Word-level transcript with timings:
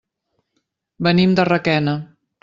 Venim 1.07 1.35
de 1.39 1.45
Requena. 1.51 1.95